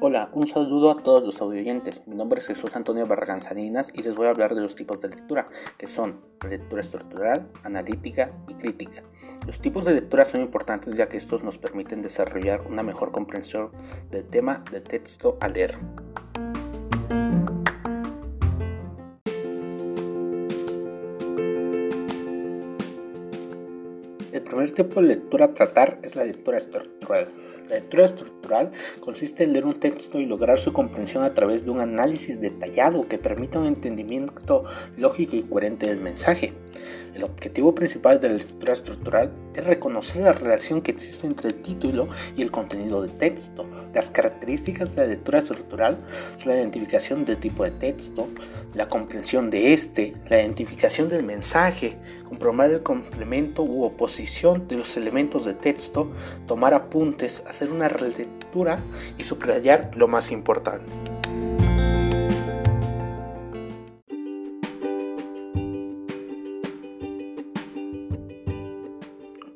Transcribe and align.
Hola, 0.00 0.30
un 0.32 0.46
saludo 0.46 0.90
a 0.90 0.94
todos 0.94 1.24
los 1.24 1.40
audioyentes. 1.40 2.02
Mi 2.06 2.16
nombre 2.16 2.40
es 2.40 2.46
Jesús 2.46 2.74
Antonio 2.74 3.06
Barragán 3.06 3.42
Salinas 3.42 3.92
y 3.94 4.02
les 4.02 4.16
voy 4.16 4.26
a 4.26 4.30
hablar 4.30 4.54
de 4.54 4.60
los 4.60 4.74
tipos 4.74 5.00
de 5.00 5.08
lectura, 5.08 5.48
que 5.76 5.86
son 5.86 6.20
lectura 6.48 6.80
estructural, 6.80 7.48
analítica 7.62 8.32
y 8.48 8.54
crítica. 8.54 9.02
Los 9.46 9.60
tipos 9.60 9.84
de 9.84 9.94
lectura 9.94 10.24
son 10.24 10.40
importantes 10.40 10.96
ya 10.96 11.08
que 11.08 11.18
estos 11.18 11.44
nos 11.44 11.58
permiten 11.58 12.02
desarrollar 12.02 12.62
una 12.66 12.82
mejor 12.82 13.12
comprensión 13.12 13.70
del 14.10 14.24
tema 14.24 14.64
de 14.72 14.80
texto 14.80 15.36
a 15.40 15.48
leer. 15.48 15.78
El 24.32 24.42
primer 24.42 24.72
tipo 24.72 25.00
de 25.00 25.08
lectura 25.08 25.46
a 25.46 25.54
tratar 25.54 25.98
es 26.02 26.14
la 26.14 26.24
lectura 26.24 26.58
estructural. 26.58 27.28
La 27.68 27.74
lectura 27.76 28.06
estructural 28.06 28.72
consiste 29.00 29.44
en 29.44 29.52
leer 29.52 29.66
un 29.66 29.78
texto 29.78 30.18
y 30.18 30.24
lograr 30.24 30.58
su 30.58 30.72
comprensión 30.72 31.22
a 31.22 31.34
través 31.34 31.66
de 31.66 31.70
un 31.70 31.80
análisis 31.80 32.40
detallado 32.40 33.06
que 33.06 33.18
permita 33.18 33.58
un 33.58 33.66
entendimiento 33.66 34.64
lógico 34.96 35.36
y 35.36 35.42
coherente 35.42 35.86
del 35.86 36.00
mensaje. 36.00 36.54
El 37.14 37.24
objetivo 37.24 37.74
principal 37.74 38.20
de 38.20 38.28
la 38.28 38.36
lectura 38.36 38.72
estructural 38.72 39.32
es 39.54 39.66
reconocer 39.66 40.22
la 40.22 40.32
relación 40.32 40.80
que 40.80 40.92
existe 40.92 41.26
entre 41.26 41.48
el 41.48 41.62
título 41.62 42.08
y 42.36 42.42
el 42.42 42.50
contenido 42.50 43.02
del 43.02 43.16
texto. 43.18 43.66
Las 43.92 44.08
características 44.08 44.94
de 44.94 45.02
la 45.02 45.08
lectura 45.08 45.40
estructural 45.40 45.98
son 46.38 46.52
la 46.52 46.58
identificación 46.58 47.24
del 47.24 47.38
tipo 47.38 47.64
de 47.64 47.72
texto, 47.72 48.28
la 48.74 48.88
comprensión 48.88 49.50
de 49.50 49.72
este, 49.72 50.14
la 50.28 50.40
identificación 50.40 51.08
del 51.08 51.24
mensaje, 51.24 51.96
comprobar 52.28 52.70
el 52.70 52.82
complemento 52.82 53.62
u 53.62 53.82
oposición 53.84 54.68
de 54.68 54.76
los 54.76 54.96
elementos 54.96 55.44
de 55.44 55.54
texto, 55.54 56.12
tomar 56.46 56.72
apuntes, 56.72 57.42
una 57.66 57.88
relectura 57.88 58.78
y 59.18 59.24
subrayar 59.24 59.90
lo 59.94 60.08
más 60.08 60.30
importante. 60.30 60.90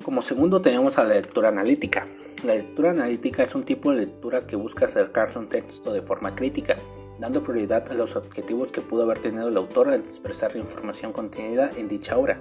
Como 0.05 0.21
segundo 0.21 0.61
tenemos 0.61 0.99
a 0.99 1.05
la 1.05 1.15
lectura 1.15 1.49
analítica. 1.49 2.07
La 2.45 2.55
lectura 2.55 2.91
analítica 2.91 3.45
es 3.45 3.55
un 3.55 3.63
tipo 3.63 3.93
de 3.93 3.99
lectura 3.99 4.47
que 4.47 4.57
busca 4.57 4.87
acercarse 4.87 5.39
a 5.39 5.41
un 5.41 5.49
texto 5.49 5.93
de 5.93 6.03
forma 6.03 6.35
crítica, 6.35 6.77
dando 7.19 7.43
prioridad 7.43 7.91
a 7.91 7.95
los 7.95 8.17
objetivos 8.17 8.73
que 8.73 8.81
pudo 8.81 9.05
haber 9.05 9.21
tenido 9.21 9.49
el 9.49 9.57
autor 9.57 9.89
al 9.89 10.01
expresar 10.01 10.55
la 10.55 10.61
información 10.61 11.13
contenida 11.13 11.71
en 11.77 11.89
dicha 11.89 12.19
obra 12.19 12.41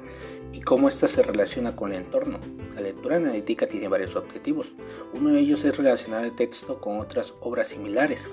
y 0.53 0.61
cómo 0.61 0.88
ésta 0.88 1.07
se 1.07 1.23
relaciona 1.23 1.75
con 1.75 1.94
el 1.94 2.03
entorno. 2.03 2.39
La 2.75 2.81
lectura 2.81 3.17
analítica 3.17 3.67
tiene 3.67 3.88
varios 3.88 4.16
objetivos. 4.16 4.73
Uno 5.13 5.31
de 5.31 5.39
ellos 5.39 5.63
es 5.63 5.77
relacionar 5.77 6.25
el 6.25 6.35
texto 6.35 6.80
con 6.80 6.99
otras 6.99 7.33
obras 7.41 7.69
similares, 7.69 8.31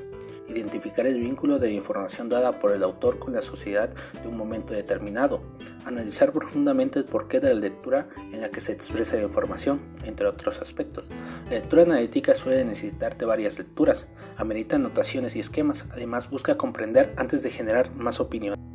identificar 0.48 1.06
el 1.06 1.20
vínculo 1.20 1.58
de 1.58 1.72
información 1.72 2.28
dada 2.28 2.52
por 2.52 2.72
el 2.72 2.82
autor 2.82 3.18
con 3.18 3.34
la 3.34 3.42
sociedad 3.42 3.90
de 4.22 4.28
un 4.28 4.36
momento 4.36 4.74
determinado, 4.74 5.40
analizar 5.84 6.32
profundamente 6.32 6.98
el 6.98 7.04
porqué 7.04 7.40
de 7.40 7.54
la 7.54 7.60
lectura 7.60 8.08
en 8.32 8.40
la 8.40 8.50
que 8.50 8.60
se 8.60 8.72
expresa 8.72 9.16
la 9.16 9.22
información, 9.22 9.80
entre 10.04 10.26
otros 10.26 10.60
aspectos. 10.60 11.06
La 11.46 11.58
lectura 11.58 11.82
analítica 11.82 12.34
suele 12.34 12.64
necesitar 12.64 13.16
de 13.16 13.26
varias 13.26 13.58
lecturas, 13.58 14.06
amerita 14.36 14.76
anotaciones 14.76 15.36
y 15.36 15.40
esquemas, 15.40 15.84
además 15.92 16.30
busca 16.30 16.56
comprender 16.56 17.12
antes 17.16 17.42
de 17.42 17.50
generar 17.50 17.94
más 17.94 18.20
opinión. 18.20 18.67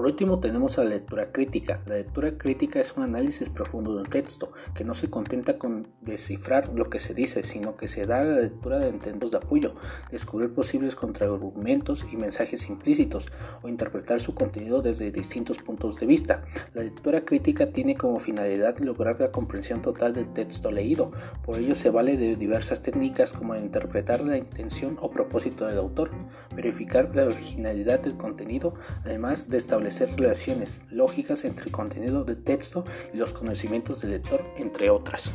Por 0.00 0.06
último 0.06 0.40
tenemos 0.40 0.78
la 0.78 0.84
lectura 0.84 1.30
crítica. 1.30 1.82
La 1.84 1.96
lectura 1.96 2.38
crítica 2.38 2.80
es 2.80 2.96
un 2.96 3.02
análisis 3.02 3.50
profundo 3.50 3.94
de 3.94 4.00
un 4.00 4.08
texto, 4.08 4.50
que 4.74 4.82
no 4.82 4.94
se 4.94 5.10
contenta 5.10 5.58
con 5.58 5.88
descifrar 6.00 6.70
lo 6.70 6.88
que 6.88 6.98
se 6.98 7.12
dice, 7.12 7.44
sino 7.44 7.76
que 7.76 7.86
se 7.86 8.06
da 8.06 8.24
la 8.24 8.40
lectura 8.40 8.78
de 8.78 8.88
intentos 8.88 9.30
de 9.30 9.36
apoyo, 9.36 9.74
descubrir 10.10 10.54
posibles 10.54 10.96
contraargumentos 10.96 12.10
y 12.10 12.16
mensajes 12.16 12.70
implícitos, 12.70 13.30
o 13.60 13.68
interpretar 13.68 14.22
su 14.22 14.34
contenido 14.34 14.80
desde 14.80 15.12
distintos 15.12 15.58
puntos 15.58 16.00
de 16.00 16.06
vista. 16.06 16.44
La 16.72 16.82
lectura 16.82 17.26
crítica 17.26 17.70
tiene 17.70 17.94
como 17.94 18.20
finalidad 18.20 18.78
lograr 18.78 19.20
la 19.20 19.30
comprensión 19.30 19.82
total 19.82 20.14
del 20.14 20.32
texto 20.32 20.70
leído, 20.70 21.12
por 21.44 21.58
ello 21.58 21.74
se 21.74 21.90
vale 21.90 22.16
de 22.16 22.36
diversas 22.36 22.80
técnicas 22.80 23.34
como 23.34 23.54
interpretar 23.54 24.22
la 24.22 24.38
intención 24.38 24.96
o 24.98 25.10
propósito 25.10 25.66
del 25.66 25.76
autor, 25.76 26.10
verificar 26.56 27.14
la 27.14 27.26
originalidad 27.26 28.00
del 28.00 28.16
contenido, 28.16 28.72
además 29.04 29.50
de 29.50 29.58
establecer 29.58 29.89
relaciones 29.98 30.80
lógicas 30.90 31.44
entre 31.44 31.66
el 31.66 31.72
contenido 31.72 32.24
del 32.24 32.42
texto 32.42 32.84
y 33.12 33.16
los 33.16 33.32
conocimientos 33.32 34.00
del 34.00 34.12
lector, 34.12 34.44
entre 34.56 34.90
otras. 34.90 35.32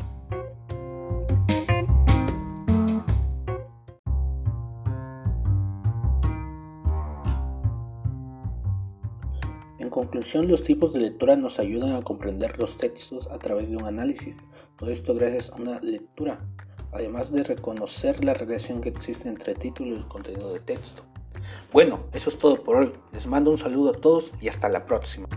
En 9.78 9.90
conclusión, 9.90 10.48
los 10.48 10.64
tipos 10.64 10.94
de 10.94 11.00
lectura 11.00 11.36
nos 11.36 11.60
ayudan 11.60 11.96
a 11.96 12.02
comprender 12.02 12.58
los 12.58 12.78
textos 12.78 13.28
a 13.28 13.38
través 13.40 13.70
de 13.70 13.78
un 13.78 13.86
análisis. 13.86 14.42
Todo 14.78 14.90
esto 14.92 15.14
gracias 15.14 15.52
a 15.52 15.56
una 15.56 15.80
lectura, 15.80 16.46
además 16.92 17.32
de 17.32 17.44
reconocer 17.44 18.24
la 18.24 18.34
relación 18.34 18.82
que 18.82 18.90
existe 18.90 19.30
entre 19.30 19.54
título 19.56 19.92
y 19.92 19.98
el 19.98 20.08
contenido 20.08 20.52
del 20.54 20.64
texto. 20.64 21.04
Bueno, 21.72 22.06
eso 22.14 22.30
es 22.30 22.40
todo 22.40 22.64
por 22.64 22.78
hoy. 22.78 22.94
Les 23.12 23.28
mando 23.28 23.52
un 23.52 23.58
saludo 23.58 23.92
a 23.92 23.94
todos 23.94 24.34
y 24.42 24.48
hasta 24.48 24.70
la 24.70 24.86
próxima. 24.86 25.28